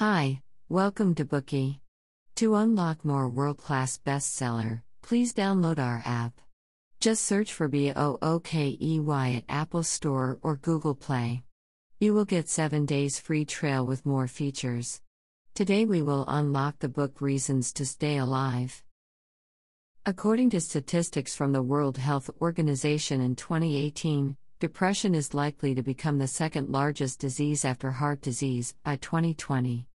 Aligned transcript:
Hi, 0.00 0.40
welcome 0.70 1.14
to 1.16 1.26
Bookey. 1.26 1.80
To 2.36 2.54
unlock 2.54 3.04
more 3.04 3.28
world 3.28 3.58
class 3.58 3.98
bestseller, 3.98 4.80
please 5.02 5.34
download 5.34 5.78
our 5.78 6.02
app. 6.06 6.40
Just 7.00 7.22
search 7.22 7.52
for 7.52 7.68
B 7.68 7.92
O 7.94 8.16
O 8.22 8.40
K 8.40 8.78
E 8.80 8.98
Y 8.98 9.32
at 9.32 9.54
Apple 9.54 9.82
Store 9.82 10.38
or 10.40 10.56
Google 10.56 10.94
Play. 10.94 11.42
You 11.98 12.14
will 12.14 12.24
get 12.24 12.48
7 12.48 12.86
days 12.86 13.20
free 13.20 13.44
trial 13.44 13.84
with 13.84 14.06
more 14.06 14.26
features. 14.26 15.02
Today 15.52 15.84
we 15.84 16.00
will 16.00 16.24
unlock 16.28 16.78
the 16.78 16.88
book 16.88 17.20
Reasons 17.20 17.70
to 17.74 17.84
Stay 17.84 18.16
Alive. 18.16 18.82
According 20.06 20.48
to 20.50 20.62
statistics 20.62 21.36
from 21.36 21.52
the 21.52 21.60
World 21.60 21.98
Health 21.98 22.30
Organization 22.40 23.20
in 23.20 23.36
2018, 23.36 24.34
depression 24.60 25.14
is 25.14 25.34
likely 25.34 25.74
to 25.74 25.82
become 25.82 26.16
the 26.16 26.26
second 26.26 26.70
largest 26.70 27.20
disease 27.20 27.66
after 27.66 27.90
heart 27.90 28.22
disease 28.22 28.74
by 28.82 28.96
2020. 28.96 29.88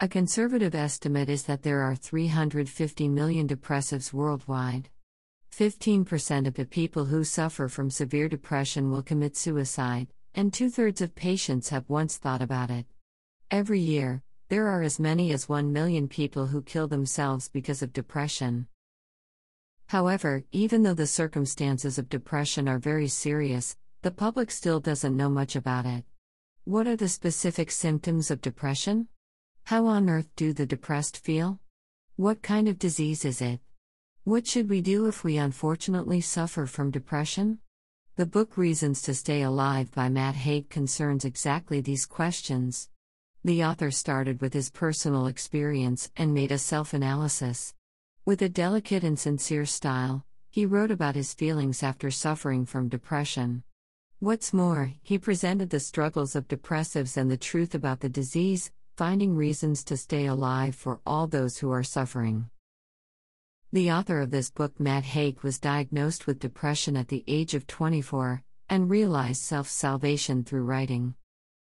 A 0.00 0.06
conservative 0.06 0.76
estimate 0.76 1.28
is 1.28 1.42
that 1.44 1.64
there 1.64 1.80
are 1.80 1.96
350 1.96 3.08
million 3.08 3.48
depressives 3.48 4.12
worldwide. 4.12 4.90
15% 5.50 6.46
of 6.46 6.54
the 6.54 6.66
people 6.66 7.06
who 7.06 7.24
suffer 7.24 7.66
from 7.66 7.90
severe 7.90 8.28
depression 8.28 8.92
will 8.92 9.02
commit 9.02 9.36
suicide, 9.36 10.06
and 10.36 10.52
two 10.52 10.70
thirds 10.70 11.00
of 11.00 11.16
patients 11.16 11.70
have 11.70 11.90
once 11.90 12.16
thought 12.16 12.40
about 12.40 12.70
it. 12.70 12.86
Every 13.50 13.80
year, 13.80 14.22
there 14.50 14.68
are 14.68 14.82
as 14.82 15.00
many 15.00 15.32
as 15.32 15.48
1 15.48 15.72
million 15.72 16.06
people 16.06 16.46
who 16.46 16.62
kill 16.62 16.86
themselves 16.86 17.48
because 17.48 17.82
of 17.82 17.92
depression. 17.92 18.68
However, 19.86 20.44
even 20.52 20.84
though 20.84 20.94
the 20.94 21.08
circumstances 21.08 21.98
of 21.98 22.08
depression 22.08 22.68
are 22.68 22.78
very 22.78 23.08
serious, 23.08 23.76
the 24.02 24.12
public 24.12 24.52
still 24.52 24.78
doesn't 24.78 25.16
know 25.16 25.28
much 25.28 25.56
about 25.56 25.86
it. 25.86 26.04
What 26.62 26.86
are 26.86 26.94
the 26.94 27.08
specific 27.08 27.72
symptoms 27.72 28.30
of 28.30 28.40
depression? 28.40 29.08
How 29.68 29.84
on 29.84 30.08
earth 30.08 30.30
do 30.34 30.54
the 30.54 30.64
depressed 30.64 31.18
feel? 31.18 31.60
What 32.16 32.40
kind 32.40 32.68
of 32.68 32.78
disease 32.78 33.26
is 33.26 33.42
it? 33.42 33.60
What 34.24 34.46
should 34.46 34.70
we 34.70 34.80
do 34.80 35.04
if 35.04 35.22
we 35.22 35.36
unfortunately 35.36 36.22
suffer 36.22 36.64
from 36.64 36.90
depression? 36.90 37.58
The 38.16 38.24
book 38.24 38.56
Reasons 38.56 39.02
to 39.02 39.12
Stay 39.12 39.42
Alive 39.42 39.92
by 39.92 40.08
Matt 40.08 40.36
Haig 40.36 40.70
concerns 40.70 41.26
exactly 41.26 41.82
these 41.82 42.06
questions. 42.06 42.88
The 43.44 43.62
author 43.62 43.90
started 43.90 44.40
with 44.40 44.54
his 44.54 44.70
personal 44.70 45.26
experience 45.26 46.10
and 46.16 46.32
made 46.32 46.50
a 46.50 46.56
self 46.56 46.94
analysis. 46.94 47.74
With 48.24 48.40
a 48.40 48.48
delicate 48.48 49.04
and 49.04 49.18
sincere 49.18 49.66
style, 49.66 50.24
he 50.48 50.64
wrote 50.64 50.90
about 50.90 51.14
his 51.14 51.34
feelings 51.34 51.82
after 51.82 52.10
suffering 52.10 52.64
from 52.64 52.88
depression. 52.88 53.64
What's 54.18 54.54
more, 54.54 54.94
he 55.02 55.18
presented 55.18 55.68
the 55.68 55.78
struggles 55.78 56.34
of 56.34 56.48
depressives 56.48 57.18
and 57.18 57.30
the 57.30 57.36
truth 57.36 57.74
about 57.74 58.00
the 58.00 58.08
disease, 58.08 58.72
Finding 58.98 59.36
Reasons 59.36 59.84
to 59.84 59.96
Stay 59.96 60.26
Alive 60.26 60.74
for 60.74 60.98
All 61.06 61.28
Those 61.28 61.58
Who 61.58 61.70
Are 61.70 61.84
Suffering. 61.84 62.50
The 63.72 63.92
author 63.92 64.20
of 64.20 64.32
this 64.32 64.50
book, 64.50 64.80
Matt 64.80 65.04
Haig, 65.04 65.40
was 65.44 65.60
diagnosed 65.60 66.26
with 66.26 66.40
depression 66.40 66.96
at 66.96 67.06
the 67.06 67.22
age 67.28 67.54
of 67.54 67.68
24 67.68 68.42
and 68.68 68.90
realized 68.90 69.40
self 69.40 69.68
salvation 69.68 70.42
through 70.42 70.64
writing. 70.64 71.14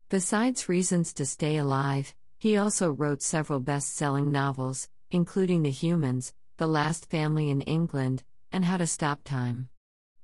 Besides 0.08 0.70
Reasons 0.70 1.12
to 1.12 1.26
Stay 1.26 1.58
Alive, 1.58 2.14
he 2.38 2.56
also 2.56 2.90
wrote 2.90 3.20
several 3.20 3.60
best 3.60 3.94
selling 3.94 4.32
novels, 4.32 4.88
including 5.10 5.62
The 5.62 5.70
Humans, 5.70 6.32
The 6.56 6.66
Last 6.66 7.10
Family 7.10 7.50
in 7.50 7.60
England, 7.60 8.24
and 8.50 8.64
How 8.64 8.78
to 8.78 8.86
Stop 8.86 9.24
Time. 9.24 9.68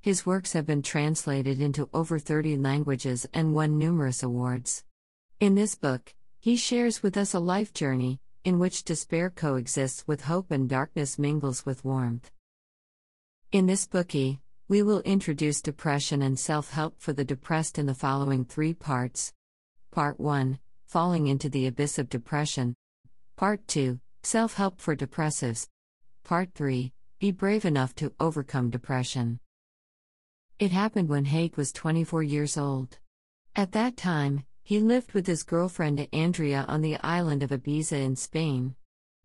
His 0.01 0.25
works 0.25 0.55
have 0.55 0.65
been 0.65 0.81
translated 0.81 1.61
into 1.61 1.91
over 1.93 2.19
30 2.19 2.57
languages 2.57 3.27
and 3.35 3.55
won 3.55 3.77
numerous 3.77 4.23
awards. 4.23 4.83
In 5.41 5.57
this 5.57 5.75
book, 5.75 6.15
he 6.43 6.57
shares 6.57 7.05
with 7.05 7.17
us 7.17 7.35
a 7.35 7.39
life 7.39 7.73
journey, 7.73 8.19
in 8.43 8.59
which 8.59 8.83
despair 8.83 9.31
coexists 9.31 10.05
with 10.09 10.23
hope 10.23 10.51
and 10.51 10.69
darkness 10.69 11.17
mingles 11.17 11.65
with 11.65 11.85
warmth. 11.85 12.33
In 13.53 13.67
this 13.67 13.87
Bookey, 13.87 14.41
we 14.67 14.83
will 14.83 15.03
introduce 15.03 15.63
depression 15.63 16.21
and 16.21 16.37
self 16.37 16.71
help 16.71 17.01
for 17.01 17.13
the 17.13 17.25
depressed 17.25 17.79
in 17.79 17.87
the 17.87 17.95
following 17.95 18.45
three 18.45 18.75
parts. 18.75 19.33
Part 19.93 20.19
1 20.19 20.59
Falling 20.87 21.29
into 21.29 21.49
the 21.49 21.69
Abyss 21.69 22.01
of 22.01 22.09
Depression. 22.09 22.75
Part 23.37 23.69
2 23.69 24.01
Self 24.25 24.55
help 24.55 24.81
for 24.81 24.97
depressives. 24.97 25.69
Part 26.25 26.55
3 26.57 26.93
Be 27.21 27.31
brave 27.31 27.65
enough 27.65 27.95
to 27.95 28.13
overcome 28.19 28.69
depression. 28.69 29.39
It 30.59 30.73
happened 30.73 31.09
when 31.09 31.27
Haig 31.27 31.57
was 31.57 31.71
24 31.71 32.25
years 32.25 32.59
old. 32.59 32.99
At 33.55 33.71
that 33.73 33.97
time, 33.97 34.43
he 34.63 34.81
lived 34.81 35.13
with 35.13 35.27
his 35.27 35.43
girlfriend 35.43 36.07
Andrea 36.13 36.65
on 36.69 36.81
the 36.81 36.97
island 36.99 37.43
of 37.43 37.51
Ibiza 37.51 38.01
in 38.01 38.17
Spain. 38.17 38.75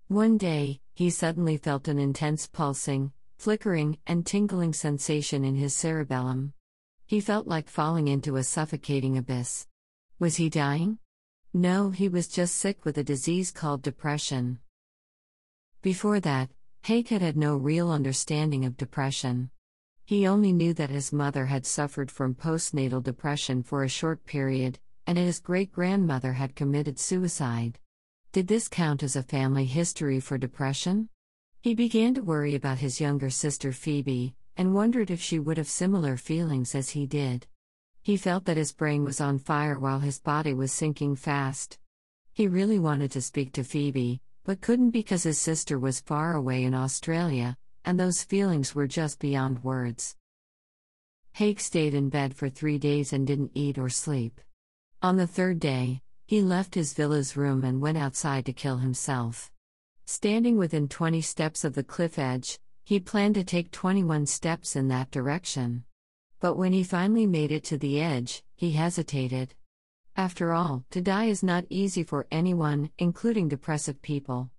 One 0.08 0.38
day, 0.38 0.82
he 0.94 1.10
suddenly 1.10 1.58
felt 1.58 1.88
an 1.88 2.00
intense 2.00 2.48
pulsing, 2.48 3.12
flickering, 3.38 3.98
and 4.08 4.26
tingling 4.26 4.74
sensation 4.74 5.46
in 5.46 5.56
his 5.56 5.76
cerebellum. 5.76 6.54
He 7.06 7.22
felt 7.22 7.48
like 7.48 7.70
falling 7.70 8.08
into 8.08 8.36
a 8.36 8.44
suffocating 8.44 9.18
abyss. 9.18 9.68
Was 10.20 10.38
he 10.38 10.50
dying? 10.50 10.98
No, 11.54 11.92
he 11.92 12.10
was 12.10 12.28
just 12.28 12.56
sick 12.56 12.84
with 12.84 12.98
a 12.98 13.04
disease 13.04 13.52
called 13.52 13.82
depression. 13.82 14.60
Before 15.82 16.20
that, 16.20 16.50
had 16.84 17.22
had 17.22 17.38
no 17.38 17.56
real 17.56 17.92
understanding 17.92 18.66
of 18.66 18.78
depression. 18.78 19.52
He 20.06 20.26
only 20.26 20.54
knew 20.54 20.74
that 20.74 20.90
his 20.90 21.12
mother 21.12 21.46
had 21.46 21.66
suffered 21.66 22.10
from 22.10 22.34
postnatal 22.34 23.04
depression 23.04 23.62
for 23.62 23.84
a 23.84 23.90
short 23.90 24.26
period, 24.26 24.80
and 25.08 25.18
his 25.18 25.40
great 25.40 25.72
grandmother 25.72 26.34
had 26.34 26.54
committed 26.54 27.00
suicide. 27.00 27.80
Did 28.34 28.48
this 28.48 28.68
count 28.68 29.02
as 29.02 29.16
a 29.16 29.24
family 29.24 29.64
history 29.64 30.20
for 30.20 30.38
depression? 30.38 31.08
He 31.62 31.74
began 31.74 32.14
to 32.16 32.22
worry 32.22 32.54
about 32.54 32.80
his 32.80 33.00
younger 33.00 33.30
sister 33.30 33.72
Phoebe, 33.72 34.36
and 34.58 34.76
wondered 34.76 35.10
if 35.10 35.22
she 35.22 35.40
would 35.40 35.58
have 35.58 35.70
similar 35.70 36.18
feelings 36.18 36.76
as 36.76 36.90
he 36.90 37.08
did. 37.08 37.48
He 38.04 38.18
felt 38.18 38.46
that 38.46 38.58
his 38.58 38.74
brain 38.74 39.06
was 39.06 39.22
on 39.22 39.40
fire 39.40 39.80
while 39.80 40.00
his 40.00 40.20
body 40.20 40.54
was 40.54 40.74
sinking 40.74 41.16
fast. 41.16 41.80
He 42.34 42.48
really 42.48 42.78
wanted 42.78 43.12
to 43.12 43.22
speak 43.22 43.54
to 43.54 43.64
Phoebe, 43.64 44.22
but 44.44 44.62
couldn't 44.62 44.92
because 44.92 45.24
his 45.24 45.40
sister 45.40 45.80
was 45.80 46.02
far 46.02 46.36
away 46.36 46.64
in 46.64 46.74
Australia, 46.74 47.58
and 47.86 47.98
those 47.98 48.24
feelings 48.24 48.76
were 48.76 48.88
just 48.88 49.20
beyond 49.20 49.64
words. 49.64 50.18
Haig 51.32 51.62
stayed 51.62 51.94
in 51.94 52.10
bed 52.10 52.36
for 52.36 52.50
three 52.50 52.78
days 52.78 53.14
and 53.14 53.26
didn't 53.26 53.52
eat 53.54 53.78
or 53.78 53.90
sleep. 53.90 54.42
On 55.04 55.16
the 55.16 55.28
third 55.28 55.60
day, 55.60 56.02
he 56.26 56.42
left 56.42 56.74
his 56.74 56.94
villa's 56.94 57.38
room 57.38 57.64
and 57.64 57.80
went 57.80 58.00
outside 58.00 58.48
to 58.48 58.54
kill 58.54 58.78
himself. 58.78 59.52
Standing 60.08 60.58
within 60.58 60.88
20 60.88 61.22
steps 61.22 61.64
of 61.64 61.76
the 61.76 61.84
cliff 61.84 62.18
edge, 62.18 62.58
he 62.84 63.00
planned 63.00 63.36
to 63.36 63.44
take 63.44 63.70
21 63.70 64.26
steps 64.26 64.76
in 64.76 64.88
that 64.88 65.12
direction. 65.12 65.84
But 66.40 66.56
when 66.56 66.74
he 66.74 66.84
finally 66.84 67.28
made 67.28 67.52
it 67.52 67.64
to 67.66 67.78
the 67.78 68.02
edge, 68.02 68.42
he 68.56 68.72
hesitated. 68.72 69.54
After 70.16 70.52
all, 70.52 70.84
to 70.90 71.00
die 71.00 71.26
is 71.26 71.44
not 71.44 71.66
easy 71.70 72.02
for 72.02 72.26
anyone, 72.32 72.90
including 72.98 73.50
depressive 73.50 74.02
people. 74.02 74.50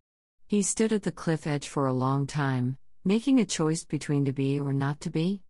He 0.46 0.62
stood 0.62 0.92
at 0.92 1.02
the 1.02 1.10
cliff 1.10 1.48
edge 1.48 1.66
for 1.66 1.86
a 1.86 1.92
long 1.92 2.28
time, 2.28 2.78
making 3.04 3.40
a 3.40 3.44
choice 3.44 3.84
between 3.84 4.24
to 4.26 4.32
be 4.32 4.60
or 4.60 4.72
not 4.72 5.00
to 5.00 5.10
be. 5.10 5.42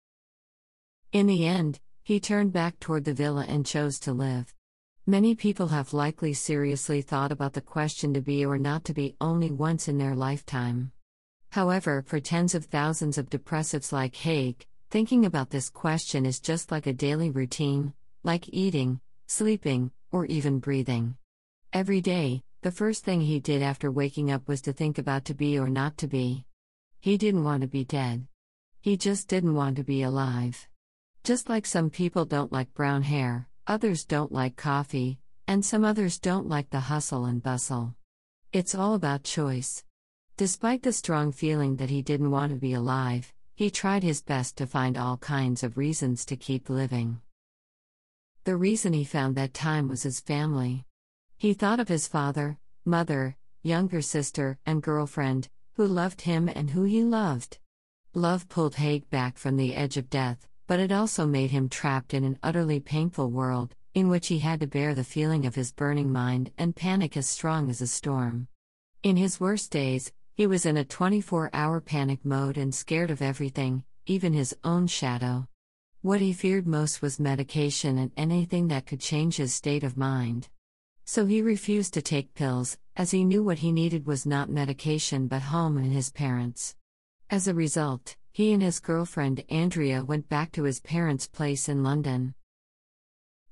In 1.12 1.26
the 1.26 1.46
end, 1.46 1.78
he 2.02 2.18
turned 2.20 2.54
back 2.54 2.80
toward 2.80 3.04
the 3.04 3.12
villa 3.12 3.44
and 3.46 3.66
chose 3.66 4.00
to 4.00 4.14
live. 4.14 4.54
Many 5.08 5.34
people 5.34 5.68
have 5.68 5.94
likely 5.94 6.34
seriously 6.34 7.00
thought 7.00 7.32
about 7.32 7.54
the 7.54 7.62
question 7.62 8.12
to 8.12 8.20
be 8.20 8.44
or 8.44 8.58
not 8.58 8.84
to 8.84 8.92
be 8.92 9.16
only 9.22 9.50
once 9.50 9.88
in 9.88 9.96
their 9.96 10.14
lifetime. 10.14 10.92
However, 11.48 12.04
for 12.06 12.20
tens 12.20 12.54
of 12.54 12.66
thousands 12.66 13.16
of 13.16 13.30
depressives 13.30 13.90
like 13.90 14.14
Haig, 14.14 14.66
thinking 14.90 15.24
about 15.24 15.48
this 15.48 15.70
question 15.70 16.26
is 16.26 16.40
just 16.40 16.70
like 16.70 16.86
a 16.86 16.92
daily 16.92 17.30
routine, 17.30 17.94
like 18.22 18.50
eating, 18.52 19.00
sleeping, 19.28 19.92
or 20.12 20.26
even 20.26 20.58
breathing. 20.58 21.16
Every 21.72 22.02
day, 22.02 22.42
the 22.60 22.70
first 22.70 23.02
thing 23.02 23.22
he 23.22 23.40
did 23.40 23.62
after 23.62 23.90
waking 23.90 24.30
up 24.30 24.46
was 24.46 24.60
to 24.60 24.74
think 24.74 24.98
about 24.98 25.24
to 25.24 25.34
be 25.34 25.58
or 25.58 25.70
not 25.70 25.96
to 25.96 26.06
be. 26.06 26.44
He 27.00 27.16
didn't 27.16 27.44
want 27.44 27.62
to 27.62 27.66
be 27.66 27.84
dead. 27.84 28.26
He 28.82 28.98
just 28.98 29.26
didn't 29.26 29.54
want 29.54 29.76
to 29.76 29.84
be 29.84 30.02
alive. 30.02 30.68
Just 31.24 31.48
like 31.48 31.64
some 31.64 31.88
people 31.88 32.26
don't 32.26 32.52
like 32.52 32.74
brown 32.74 33.04
hair, 33.04 33.47
others 33.68 34.06
don't 34.06 34.32
like 34.32 34.56
coffee, 34.56 35.18
and 35.46 35.62
some 35.62 35.84
others 35.84 36.18
don't 36.18 36.48
like 36.48 36.70
the 36.70 36.80
hustle 36.80 37.26
and 37.26 37.42
bustle. 37.42 37.94
It's 38.50 38.74
all 38.74 38.94
about 38.94 39.24
choice. 39.24 39.84
Despite 40.38 40.82
the 40.82 40.92
strong 40.92 41.32
feeling 41.32 41.76
that 41.76 41.90
he 41.90 42.00
didn't 42.00 42.30
want 42.30 42.50
to 42.52 42.58
be 42.58 42.72
alive, 42.72 43.30
he 43.54 43.70
tried 43.70 44.02
his 44.02 44.22
best 44.22 44.56
to 44.56 44.66
find 44.66 44.96
all 44.96 45.18
kinds 45.18 45.62
of 45.62 45.76
reasons 45.76 46.24
to 46.26 46.36
keep 46.36 46.70
living. 46.70 47.20
The 48.44 48.56
reason 48.56 48.94
he 48.94 49.04
found 49.04 49.36
that 49.36 49.52
time 49.52 49.88
was 49.88 50.04
his 50.04 50.20
family. 50.20 50.86
He 51.36 51.52
thought 51.52 51.80
of 51.80 51.88
his 51.88 52.08
father, 52.08 52.58
mother, 52.86 53.36
younger 53.62 54.00
sister, 54.00 54.58
and 54.64 54.82
girlfriend, 54.82 55.50
who 55.74 55.86
loved 55.86 56.22
him 56.22 56.48
and 56.48 56.70
who 56.70 56.84
he 56.84 57.02
loved. 57.02 57.58
Love 58.14 58.48
pulled 58.48 58.76
Haig 58.76 59.10
back 59.10 59.36
from 59.36 59.56
the 59.56 59.74
edge 59.74 59.98
of 59.98 60.08
death, 60.08 60.48
but 60.68 60.78
it 60.78 60.92
also 60.92 61.26
made 61.26 61.50
him 61.50 61.68
trapped 61.68 62.12
in 62.12 62.22
an 62.24 62.38
utterly 62.42 62.78
painful 62.78 63.30
world, 63.30 63.74
in 63.94 64.08
which 64.08 64.28
he 64.28 64.38
had 64.38 64.60
to 64.60 64.66
bear 64.66 64.94
the 64.94 65.02
feeling 65.02 65.46
of 65.46 65.54
his 65.54 65.72
burning 65.72 66.12
mind 66.12 66.52
and 66.58 66.76
panic 66.76 67.16
as 67.16 67.26
strong 67.26 67.70
as 67.70 67.80
a 67.80 67.86
storm. 67.86 68.46
In 69.02 69.16
his 69.16 69.40
worst 69.40 69.70
days, 69.70 70.12
he 70.34 70.46
was 70.46 70.66
in 70.66 70.76
a 70.76 70.84
24 70.84 71.48
hour 71.54 71.80
panic 71.80 72.22
mode 72.22 72.58
and 72.58 72.74
scared 72.74 73.10
of 73.10 73.22
everything, 73.22 73.82
even 74.06 74.34
his 74.34 74.54
own 74.62 74.86
shadow. 74.86 75.48
What 76.02 76.20
he 76.20 76.34
feared 76.34 76.66
most 76.66 77.00
was 77.00 77.18
medication 77.18 77.96
and 77.96 78.12
anything 78.16 78.68
that 78.68 78.86
could 78.86 79.00
change 79.00 79.36
his 79.36 79.54
state 79.54 79.82
of 79.82 79.96
mind. 79.96 80.48
So 81.06 81.24
he 81.24 81.40
refused 81.40 81.94
to 81.94 82.02
take 82.02 82.34
pills, 82.34 82.76
as 82.94 83.10
he 83.10 83.24
knew 83.24 83.42
what 83.42 83.60
he 83.60 83.72
needed 83.72 84.06
was 84.06 84.26
not 84.26 84.50
medication 84.50 85.28
but 85.28 85.40
home 85.40 85.78
and 85.78 85.94
his 85.94 86.10
parents. 86.10 86.76
As 87.30 87.48
a 87.48 87.54
result, 87.54 88.16
he 88.38 88.52
and 88.52 88.62
his 88.62 88.78
girlfriend 88.78 89.42
Andrea 89.48 90.04
went 90.04 90.28
back 90.28 90.52
to 90.52 90.62
his 90.62 90.78
parents' 90.78 91.26
place 91.26 91.68
in 91.68 91.82
London. 91.82 92.36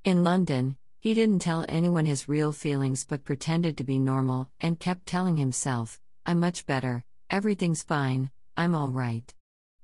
In 0.04 0.22
London, 0.22 0.76
he 1.00 1.12
didn't 1.12 1.40
tell 1.40 1.64
anyone 1.68 2.06
his 2.06 2.28
real 2.28 2.52
feelings 2.52 3.04
but 3.04 3.24
pretended 3.24 3.76
to 3.76 3.82
be 3.82 3.98
normal 3.98 4.48
and 4.60 4.78
kept 4.78 5.04
telling 5.04 5.38
himself, 5.38 5.98
I'm 6.24 6.38
much 6.38 6.66
better, 6.66 7.02
everything's 7.28 7.82
fine, 7.82 8.30
I'm 8.56 8.76
all 8.76 8.90
right. 8.90 9.34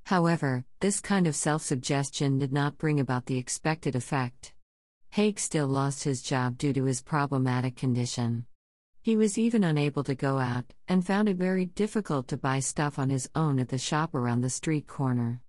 However, 0.06 0.64
this 0.78 1.00
kind 1.00 1.26
of 1.26 1.34
self 1.34 1.62
suggestion 1.62 2.38
did 2.38 2.52
not 2.52 2.78
bring 2.78 3.00
about 3.00 3.26
the 3.26 3.38
expected 3.38 3.96
effect. 3.96 4.52
Haig 5.10 5.40
still 5.40 5.66
lost 5.66 6.04
his 6.04 6.22
job 6.22 6.56
due 6.58 6.72
to 6.74 6.84
his 6.84 7.02
problematic 7.02 7.74
condition. 7.74 8.46
He 9.02 9.16
was 9.16 9.36
even 9.36 9.64
unable 9.64 10.04
to 10.04 10.14
go 10.14 10.38
out, 10.38 10.72
and 10.88 11.06
found 11.06 11.28
it 11.28 11.36
very 11.36 11.66
difficult 11.66 12.28
to 12.28 12.36
buy 12.36 12.60
stuff 12.60 12.98
on 12.98 13.10
his 13.10 13.28
own 13.34 13.58
at 13.58 13.68
the 13.68 13.78
shop 13.78 14.14
around 14.14 14.40
the 14.40 14.50
street 14.50 14.86
corner. 14.86 15.42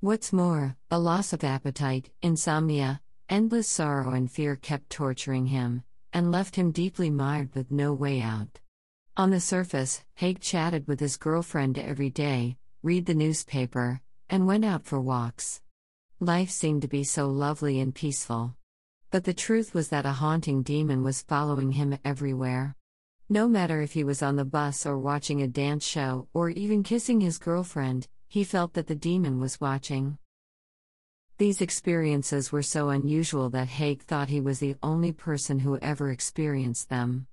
What's 0.00 0.32
more, 0.32 0.76
a 0.90 0.98
loss 0.98 1.32
of 1.32 1.42
appetite, 1.42 2.10
insomnia, 2.20 3.00
Endless 3.28 3.66
sorrow 3.66 4.12
and 4.12 4.30
fear 4.30 4.54
kept 4.54 4.88
torturing 4.88 5.46
him, 5.46 5.82
and 6.12 6.30
left 6.30 6.54
him 6.54 6.70
deeply 6.70 7.10
mired 7.10 7.52
with 7.56 7.72
no 7.72 7.92
way 7.92 8.20
out. 8.20 8.60
On 9.16 9.30
the 9.30 9.40
surface, 9.40 10.04
Haig 10.14 10.38
chatted 10.38 10.86
with 10.86 11.00
his 11.00 11.16
girlfriend 11.16 11.76
every 11.76 12.08
day, 12.08 12.56
read 12.84 13.06
the 13.06 13.14
newspaper, 13.14 14.00
and 14.30 14.46
went 14.46 14.64
out 14.64 14.84
for 14.84 15.00
walks. 15.00 15.60
Life 16.20 16.50
seemed 16.50 16.82
to 16.82 16.88
be 16.88 17.02
so 17.02 17.28
lovely 17.28 17.80
and 17.80 17.92
peaceful. 17.92 18.54
But 19.10 19.24
the 19.24 19.34
truth 19.34 19.74
was 19.74 19.88
that 19.88 20.06
a 20.06 20.12
haunting 20.12 20.62
demon 20.62 21.02
was 21.02 21.22
following 21.22 21.72
him 21.72 21.98
everywhere. 22.04 22.75
No 23.28 23.48
matter 23.48 23.80
if 23.80 23.94
he 23.94 24.04
was 24.04 24.22
on 24.22 24.36
the 24.36 24.44
bus 24.44 24.86
or 24.86 24.96
watching 24.96 25.42
a 25.42 25.48
dance 25.48 25.84
show 25.84 26.28
or 26.32 26.50
even 26.50 26.84
kissing 26.84 27.20
his 27.20 27.38
girlfriend, 27.38 28.06
he 28.28 28.44
felt 28.44 28.74
that 28.74 28.86
the 28.86 28.94
demon 28.94 29.40
was 29.40 29.60
watching. 29.60 30.18
These 31.38 31.60
experiences 31.60 32.52
were 32.52 32.62
so 32.62 32.88
unusual 32.90 33.50
that 33.50 33.66
Haig 33.66 34.02
thought 34.02 34.28
he 34.28 34.40
was 34.40 34.60
the 34.60 34.76
only 34.80 35.10
person 35.10 35.58
who 35.58 35.76
ever 35.78 36.12
experienced 36.12 36.88
them. 36.88 37.26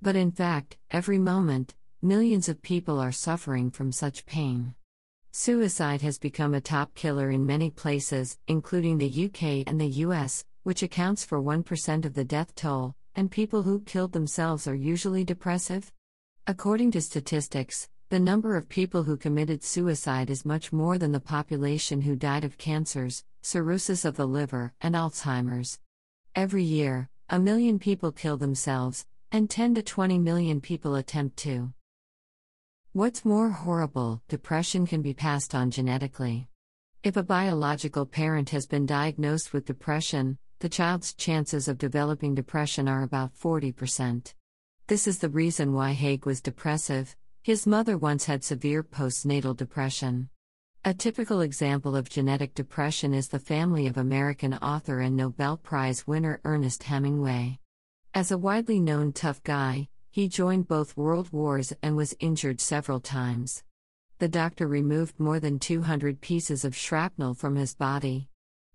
But 0.00 0.16
in 0.16 0.32
fact, 0.32 0.78
every 0.90 1.18
moment, 1.18 1.74
millions 2.00 2.48
of 2.48 2.62
people 2.62 2.98
are 2.98 3.12
suffering 3.12 3.70
from 3.70 3.92
such 3.92 4.24
pain. 4.24 4.74
Suicide 5.30 6.00
has 6.00 6.18
become 6.18 6.54
a 6.54 6.60
top 6.62 6.94
killer 6.94 7.30
in 7.30 7.44
many 7.44 7.68
places, 7.68 8.38
including 8.48 8.96
the 8.96 9.26
UK 9.26 9.64
and 9.66 9.78
the 9.78 10.04
US, 10.06 10.46
which 10.62 10.82
accounts 10.82 11.22
for 11.22 11.38
1% 11.38 12.06
of 12.06 12.14
the 12.14 12.24
death 12.24 12.54
toll, 12.54 12.94
and 13.16 13.30
people 13.30 13.62
who 13.62 13.80
killed 13.80 14.12
themselves 14.12 14.66
are 14.66 14.74
usually 14.74 15.24
depressive. 15.24 15.92
According 16.46 16.90
to 16.92 17.00
statistics, 17.00 17.88
the 18.10 18.20
number 18.20 18.56
of 18.56 18.68
people 18.68 19.02
who 19.02 19.16
committed 19.16 19.64
suicide 19.64 20.30
is 20.30 20.44
much 20.44 20.72
more 20.72 20.98
than 20.98 21.12
the 21.12 21.20
population 21.20 22.02
who 22.02 22.16
died 22.16 22.44
of 22.44 22.58
cancers, 22.58 23.24
cirrhosis 23.42 24.04
of 24.04 24.16
the 24.16 24.26
liver, 24.26 24.72
and 24.80 24.94
Alzheimer's. 24.94 25.78
Every 26.34 26.64
year, 26.64 27.08
a 27.30 27.38
million 27.38 27.78
people 27.78 28.12
kill 28.12 28.36
themselves, 28.36 29.06
and 29.32 29.48
10 29.48 29.74
to 29.76 29.82
20 29.82 30.18
million 30.18 30.60
people 30.60 30.94
attempt 30.94 31.36
to. 31.38 31.72
What's 32.92 33.24
more 33.24 33.50
horrible, 33.50 34.22
depression 34.28 34.86
can 34.86 35.02
be 35.02 35.14
passed 35.14 35.54
on 35.54 35.70
genetically. 35.70 36.48
If 37.02 37.16
a 37.16 37.22
biological 37.22 38.06
parent 38.06 38.50
has 38.50 38.66
been 38.66 38.86
diagnosed 38.86 39.52
with 39.52 39.66
depression, 39.66 40.38
the 40.64 40.70
child's 40.70 41.12
chances 41.12 41.68
of 41.68 41.76
developing 41.76 42.34
depression 42.34 42.88
are 42.88 43.02
about 43.02 43.38
40%. 43.38 44.32
This 44.86 45.06
is 45.06 45.18
the 45.18 45.28
reason 45.28 45.74
why 45.74 45.92
Haig 45.92 46.24
was 46.24 46.40
depressive. 46.40 47.14
His 47.42 47.66
mother 47.66 47.98
once 47.98 48.24
had 48.24 48.42
severe 48.42 48.82
postnatal 48.82 49.54
depression. 49.54 50.30
A 50.82 50.94
typical 50.94 51.42
example 51.42 51.94
of 51.94 52.08
genetic 52.08 52.54
depression 52.54 53.12
is 53.12 53.28
the 53.28 53.38
family 53.38 53.86
of 53.86 53.98
American 53.98 54.54
author 54.54 55.00
and 55.00 55.14
Nobel 55.14 55.58
Prize 55.58 56.06
winner 56.06 56.40
Ernest 56.46 56.84
Hemingway. 56.84 57.58
As 58.14 58.30
a 58.30 58.38
widely 58.38 58.80
known 58.80 59.12
tough 59.12 59.42
guy, 59.42 59.88
he 60.10 60.28
joined 60.28 60.66
both 60.66 60.96
world 60.96 61.30
wars 61.30 61.74
and 61.82 61.94
was 61.94 62.16
injured 62.20 62.62
several 62.62 63.00
times. 63.00 63.62
The 64.18 64.28
doctor 64.28 64.66
removed 64.66 65.20
more 65.20 65.40
than 65.40 65.58
200 65.58 66.22
pieces 66.22 66.64
of 66.64 66.74
shrapnel 66.74 67.34
from 67.34 67.54
his 67.54 67.74
body. 67.74 68.30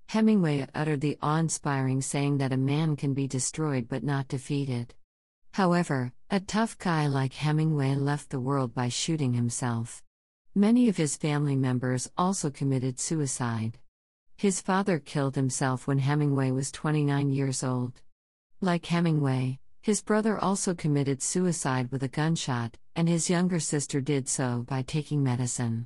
Hemingway 0.10 0.66
uttered 0.74 1.02
the 1.02 1.20
awe 1.22 1.38
inspiring 1.38 2.02
saying 2.02 2.40
that 2.40 2.52
a 2.52 2.58
man 2.58 2.96
can 2.96 3.14
be 3.14 3.28
destroyed 3.28 3.88
but 3.88 4.04
not 4.04 4.28
defeated. 4.28 4.96
However, 5.52 6.14
a 6.32 6.40
tough 6.40 6.80
guy 6.80 7.06
like 7.06 7.34
Hemingway 7.34 7.94
left 7.94 8.32
the 8.32 8.40
world 8.40 8.74
by 8.74 8.90
shooting 8.90 9.34
himself. 9.34 10.02
Many 10.56 10.90
of 10.90 10.98
his 10.98 11.16
family 11.16 11.56
members 11.56 12.10
also 12.18 12.50
committed 12.50 13.00
suicide. 13.00 13.78
His 14.36 14.62
father 14.62 14.98
killed 14.98 15.36
himself 15.36 15.86
when 15.86 16.00
Hemingway 16.00 16.50
was 16.50 16.72
29 16.72 17.30
years 17.30 17.64
old. 17.64 18.02
Like 18.62 18.88
Hemingway, 18.88 19.60
his 19.80 20.02
brother 20.02 20.40
also 20.40 20.74
committed 20.74 21.22
suicide 21.22 21.92
with 21.92 22.02
a 22.02 22.08
gunshot, 22.08 22.78
and 22.96 23.08
his 23.08 23.30
younger 23.30 23.60
sister 23.60 24.02
did 24.02 24.28
so 24.28 24.66
by 24.68 24.82
taking 24.82 25.22
medicine. 25.22 25.86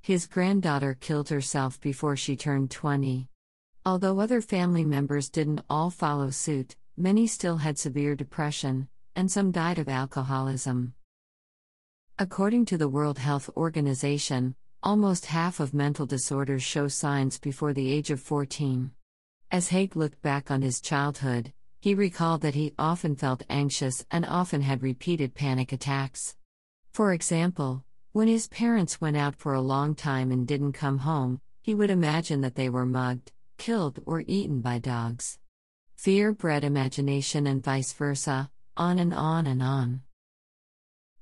His 0.00 0.26
granddaughter 0.26 0.96
killed 0.98 1.28
herself 1.28 1.78
before 1.82 2.16
she 2.16 2.34
turned 2.34 2.70
20. 2.70 3.28
Although 3.88 4.20
other 4.20 4.42
family 4.42 4.84
members 4.84 5.30
didn't 5.30 5.64
all 5.70 5.88
follow 5.88 6.28
suit, 6.28 6.76
many 6.98 7.26
still 7.26 7.56
had 7.56 7.78
severe 7.78 8.14
depression, 8.14 8.86
and 9.16 9.30
some 9.30 9.50
died 9.50 9.78
of 9.78 9.88
alcoholism. 9.88 10.92
According 12.18 12.66
to 12.66 12.76
the 12.76 12.90
World 12.90 13.16
Health 13.16 13.48
Organization, 13.56 14.54
almost 14.82 15.24
half 15.24 15.58
of 15.58 15.72
mental 15.72 16.04
disorders 16.04 16.62
show 16.62 16.86
signs 16.88 17.38
before 17.38 17.72
the 17.72 17.90
age 17.90 18.10
of 18.10 18.20
14. 18.20 18.90
As 19.50 19.68
Haig 19.68 19.96
looked 19.96 20.20
back 20.20 20.50
on 20.50 20.60
his 20.60 20.82
childhood, 20.82 21.54
he 21.80 21.94
recalled 21.94 22.42
that 22.42 22.54
he 22.54 22.74
often 22.78 23.16
felt 23.16 23.42
anxious 23.48 24.04
and 24.10 24.26
often 24.26 24.60
had 24.60 24.82
repeated 24.82 25.34
panic 25.34 25.72
attacks. 25.72 26.36
For 26.92 27.14
example, 27.14 27.86
when 28.12 28.28
his 28.28 28.48
parents 28.48 29.00
went 29.00 29.16
out 29.16 29.36
for 29.36 29.54
a 29.54 29.62
long 29.62 29.94
time 29.94 30.30
and 30.30 30.46
didn't 30.46 30.72
come 30.72 30.98
home, 30.98 31.40
he 31.62 31.74
would 31.74 31.88
imagine 31.88 32.42
that 32.42 32.54
they 32.54 32.68
were 32.68 32.84
mugged, 32.84 33.32
killed, 33.58 34.00
or 34.06 34.24
eaten 34.26 34.62
by 34.62 34.78
dogs. 34.78 35.38
Fear 35.96 36.32
bred 36.32 36.64
imagination 36.64 37.46
and 37.46 37.62
vice 37.62 37.92
versa, 37.92 38.50
on 38.76 38.98
and 38.98 39.12
on 39.12 39.46
and 39.46 39.62
on. 39.62 40.00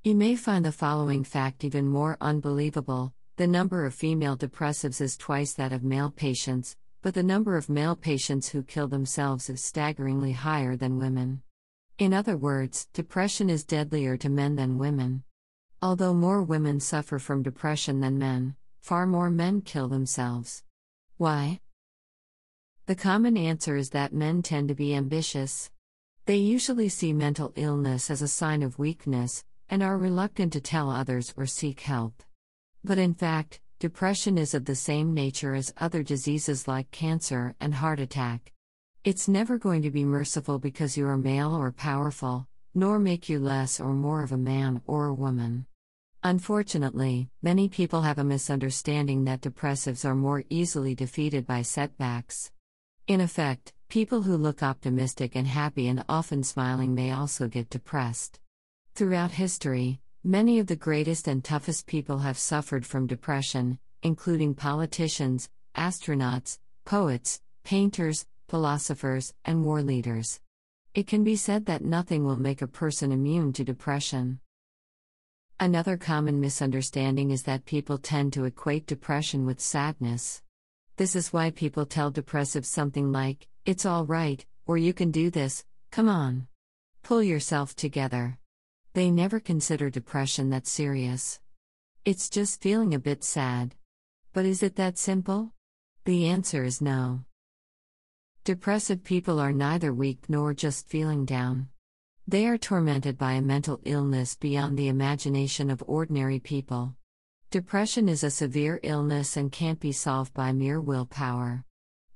You 0.05 0.15
may 0.15 0.37
find 0.37 0.65
the 0.65 0.71
following 0.71 1.25
fact 1.25 1.65
even 1.65 1.89
more 1.89 2.17
unbelievable 2.21 3.13
the 3.37 3.47
number 3.47 3.85
of 3.85 3.93
female 3.93 4.35
depressives 4.35 4.99
is 5.03 5.15
twice 5.15 5.53
that 5.55 5.71
of 5.71 5.85
male 5.85 6.11
patients, 6.11 6.75
but 7.03 7.13
the 7.13 7.23
number 7.23 7.59
of 7.59 7.69
male 7.69 7.95
patients 7.95 8.49
who 8.49 8.63
kill 8.63 8.89
themselves 8.89 9.51
is 9.51 9.63
staggeringly 9.63 10.33
higher 10.33 10.75
than 10.75 10.99
women. 10.99 11.43
In 11.99 12.15
other 12.15 12.39
words, 12.39 12.89
depression 12.95 13.51
is 13.51 13.63
deadlier 13.63 14.17
to 14.17 14.31
men 14.31 14.57
than 14.57 14.79
women. 14.79 15.23
Although 15.83 16.15
more 16.15 16.43
women 16.43 16.81
suffer 16.81 17.19
from 17.19 17.43
depression 17.43 18.01
than 18.01 18.19
men, 18.19 18.57
far 18.81 19.07
more 19.07 19.29
men 19.29 19.61
kill 19.61 19.89
themselves. 19.89 20.65
Why? 21.19 21.61
The 22.87 22.95
common 22.95 23.37
answer 23.37 23.75
is 23.75 23.91
that 23.91 24.15
men 24.15 24.43
tend 24.43 24.69
to 24.69 24.75
be 24.77 24.95
ambitious. 24.95 25.73
They 26.27 26.37
usually 26.37 26.89
see 26.89 27.13
mental 27.13 27.53
illness 27.57 28.11
as 28.11 28.23
a 28.23 28.29
sign 28.29 28.63
of 28.63 28.79
weakness, 28.79 29.43
and 29.69 29.83
are 29.83 29.99
reluctant 29.99 30.53
to 30.53 30.61
tell 30.61 30.89
others 30.89 31.35
or 31.37 31.47
seek 31.47 31.81
help. 31.81 32.23
But 32.85 32.99
in 32.99 33.13
fact, 33.13 33.61
depression 33.81 34.39
is 34.39 34.55
of 34.55 34.67
the 34.67 34.77
same 34.77 35.15
nature 35.15 35.57
as 35.57 35.75
other 35.79 36.05
diseases 36.05 36.69
like 36.69 36.93
cancer 36.93 37.57
and 37.59 37.75
heart 37.75 37.99
attack. 37.99 38.53
It's 39.03 39.27
never 39.27 39.59
going 39.59 39.83
to 39.83 39.91
be 39.91 40.05
merciful 40.05 40.61
because 40.61 40.97
you 40.97 41.09
are 41.09 41.19
male 41.19 41.57
or 41.57 41.73
powerful, 41.73 42.47
nor 42.73 43.01
make 43.01 43.29
you 43.29 43.41
less 43.41 43.81
or 43.81 43.95
more 43.95 44.23
of 44.23 44.31
a 44.31 44.37
man 44.37 44.81
or 44.87 45.07
a 45.07 45.15
woman. 45.15 45.67
Unfortunately, 46.23 47.31
many 47.43 47.69
people 47.69 48.03
have 48.03 48.19
a 48.19 48.25
misunderstanding 48.25 49.25
that 49.25 49.41
depressives 49.41 50.05
are 50.05 50.15
more 50.15 50.45
easily 50.49 50.95
defeated 50.95 51.49
by 51.49 51.63
setbacks. 51.63 52.53
In 53.09 53.21
effect, 53.21 53.73
people 53.89 54.23
who 54.23 54.37
look 54.37 54.65
optimistic 54.65 55.37
and 55.37 55.47
happy 55.47 55.87
and 55.87 56.05
often 56.09 56.43
smiling 56.43 56.93
may 56.93 57.13
also 57.13 57.47
get 57.47 57.71
depressed. 57.71 58.41
Throughout 58.97 59.31
history, 59.31 60.01
many 60.25 60.59
of 60.59 60.67
the 60.67 60.75
greatest 60.75 61.29
and 61.29 61.45
toughest 61.45 61.87
people 61.87 62.19
have 62.19 62.37
suffered 62.37 62.85
from 62.85 63.07
depression, 63.07 63.79
including 64.03 64.57
politicians, 64.57 65.49
astronauts, 65.77 66.59
poets, 66.85 67.41
painters, 67.63 68.27
philosophers, 68.49 69.33
and 69.45 69.65
war 69.65 69.83
leaders. 69.83 70.41
It 70.93 71.07
can 71.07 71.23
be 71.23 71.37
said 71.37 71.67
that 71.67 71.85
nothing 71.85 72.25
will 72.25 72.41
make 72.41 72.61
a 72.61 72.67
person 72.67 73.13
immune 73.13 73.53
to 73.53 73.63
depression. 73.63 74.41
Another 75.61 75.97
common 75.97 76.41
misunderstanding 76.41 77.31
is 77.31 77.45
that 77.45 77.67
people 77.67 77.99
tend 77.99 78.33
to 78.33 78.47
equate 78.47 78.85
depression 78.85 79.47
with 79.47 79.61
sadness. 79.61 80.43
This 80.97 81.15
is 81.15 81.31
why 81.31 81.51
people 81.51 81.85
tell 81.85 82.11
depressives 82.11 82.65
something 82.65 83.13
like, 83.13 83.49
it's 83.67 83.85
all 83.85 84.07
right, 84.07 84.45
or 84.67 84.79
you 84.79 84.95
can 84.95 85.11
do 85.11 85.31
this, 85.31 85.63
come 85.91 86.09
on. 86.09 86.47
Pull 87.03 87.23
yourself 87.23 87.77
together. 87.77 88.39
They 88.95 89.11
never 89.11 89.39
consider 89.39 89.91
depression 89.91 90.49
that 90.51 90.67
serious. 90.67 91.39
It's 92.07 92.31
just 92.31 92.63
feeling 92.63 92.95
a 92.95 92.99
bit 92.99 93.25
sad. 93.25 93.75
But 94.33 94.47
is 94.47 94.63
it 94.63 94.77
that 94.77 94.97
simple? 94.97 95.53
The 96.07 96.29
answer 96.29 96.65
is 96.65 96.81
no. 96.81 97.25
Depressive 98.45 99.05
people 99.05 99.39
are 99.39 99.53
neither 99.53 99.93
weak 99.93 100.31
nor 100.31 100.55
just 100.55 100.89
feeling 100.89 101.27
down. 101.27 101.69
They 102.27 102.47
are 102.47 102.57
tormented 102.57 103.19
by 103.19 103.33
a 103.33 103.43
mental 103.43 103.81
illness 103.85 104.35
beyond 104.35 104.79
the 104.79 104.89
imagination 104.89 105.69
of 105.69 105.83
ordinary 105.87 106.39
people. 106.39 106.95
Depression 107.53 108.09
is 108.09 108.25
a 108.25 108.31
severe 108.31 108.81
illness 108.83 109.37
and 109.37 109.53
can't 109.53 109.79
be 109.79 109.93
solved 109.93 110.35
by 110.35 110.51
mere 110.51 110.81
willpower. 110.81 111.65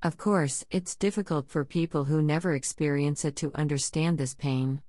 Of 0.02 0.16
course, 0.16 0.66
it's 0.72 0.96
difficult 0.96 1.48
for 1.48 1.64
people 1.64 2.04
who 2.04 2.20
never 2.20 2.52
experience 2.52 3.24
it 3.24 3.36
to 3.36 3.54
understand 3.54 4.18
this 4.18 4.34
pain. 4.34 4.82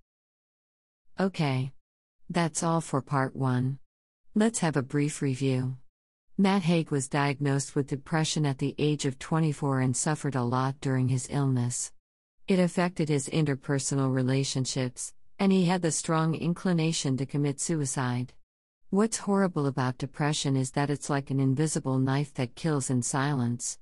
Okay. 1.19 1.74
That's 2.27 2.63
all 2.63 2.81
for 2.81 3.03
part 3.03 3.36
1. 3.36 3.77
Let's 4.33 4.60
have 4.60 4.75
a 4.75 4.81
brief 4.81 5.21
review. 5.21 5.77
Matt 6.39 6.63
Haig 6.63 6.89
was 6.89 7.07
diagnosed 7.07 7.75
with 7.75 7.88
depression 7.88 8.43
at 8.48 8.57
the 8.57 8.74
age 8.79 9.05
of 9.05 9.19
24 9.19 9.81
and 9.81 9.95
suffered 9.95 10.33
a 10.33 10.43
lot 10.43 10.81
during 10.81 11.10
his 11.10 11.27
illness. 11.29 11.91
It 12.48 12.57
affected 12.57 13.10
his 13.10 13.29
interpersonal 13.29 14.12
relationships, 14.12 15.13
and 15.38 15.51
he 15.51 15.65
had 15.65 15.83
the 15.83 15.91
strong 15.91 16.33
inclination 16.33 17.15
to 17.17 17.27
commit 17.27 17.60
suicide. 17.60 18.33
What's 18.91 19.17
horrible 19.17 19.67
about 19.67 19.98
depression 19.98 20.55
is 20.55 20.71
that 20.71 20.89
it's 20.89 21.10
like 21.10 21.31
an 21.31 21.39
invisible 21.39 21.98
knife 21.98 22.33
that 22.33 22.55
kills 22.55 22.89
in 22.89 23.01
silence. 23.01 23.79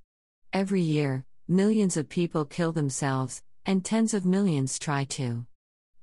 Every 0.52 0.82
year, 0.82 1.24
millions 1.48 1.96
of 1.96 2.08
people 2.08 2.44
kill 2.44 2.72
themselves, 2.72 3.42
and 3.66 3.84
tens 3.84 4.14
of 4.14 4.24
millions 4.24 4.78
try 4.78 5.04
to. 5.18 5.44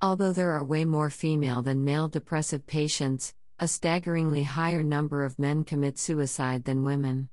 Although 0.01 0.33
there 0.33 0.51
are 0.51 0.63
way 0.63 0.83
more 0.83 1.09
female 1.09 1.61
than 1.61 1.85
male 1.85 2.09
depressive 2.09 2.67
patients, 2.67 3.33
a 3.59 3.67
staggeringly 3.67 4.43
higher 4.43 4.83
number 4.83 5.23
of 5.23 5.39
men 5.39 5.63
commit 5.63 5.97
suicide 5.97 6.65
than 6.65 6.83
women. 6.83 7.29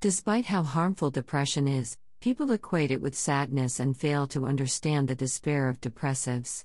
Despite 0.00 0.44
how 0.44 0.62
harmful 0.62 1.10
depression 1.10 1.66
is, 1.66 1.96
People 2.24 2.52
equate 2.52 2.90
it 2.90 3.02
with 3.02 3.14
sadness 3.14 3.78
and 3.78 3.94
fail 3.94 4.26
to 4.28 4.46
understand 4.46 5.08
the 5.08 5.14
despair 5.14 5.68
of 5.68 5.78
depressives. 5.82 6.64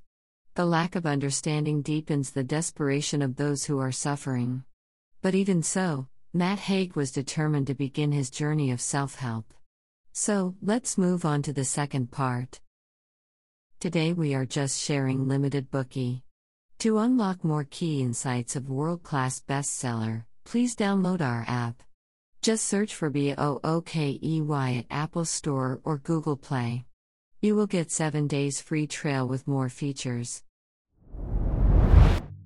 The 0.59 0.65
lack 0.65 0.97
of 0.97 1.05
understanding 1.05 1.81
deepens 1.81 2.31
the 2.31 2.43
desperation 2.43 3.21
of 3.21 3.37
those 3.37 3.63
who 3.63 3.79
are 3.79 3.93
suffering. 3.93 4.65
But 5.21 5.33
even 5.33 5.63
so, 5.63 6.09
Matt 6.33 6.59
Haig 6.59 6.97
was 6.97 7.13
determined 7.13 7.67
to 7.67 7.73
begin 7.73 8.11
his 8.11 8.29
journey 8.29 8.69
of 8.69 8.81
self 8.81 9.15
help. 9.15 9.53
So, 10.11 10.57
let's 10.61 10.97
move 10.97 11.23
on 11.23 11.43
to 11.43 11.53
the 11.53 11.63
second 11.63 12.11
part. 12.11 12.59
Today 13.79 14.11
we 14.11 14.33
are 14.33 14.45
just 14.45 14.77
sharing 14.77 15.29
limited 15.29 15.71
Bookey. 15.71 16.23
To 16.79 16.97
unlock 16.97 17.41
more 17.45 17.63
key 17.63 18.01
insights 18.01 18.57
of 18.57 18.69
world 18.69 19.01
class 19.01 19.39
bestseller, 19.39 20.25
please 20.43 20.75
download 20.75 21.21
our 21.21 21.45
app. 21.47 21.81
Just 22.41 22.65
search 22.65 22.93
for 22.93 23.09
BOOKEY 23.09 24.19
at 24.77 24.85
Apple 24.89 25.23
Store 25.23 25.79
or 25.85 25.99
Google 25.99 26.35
Play. 26.35 26.83
You 27.41 27.55
will 27.55 27.67
get 27.67 27.91
7 27.91 28.27
days 28.27 28.59
free 28.59 28.87
trail 28.87 29.25
with 29.25 29.47
more 29.47 29.69
features. 29.69 30.43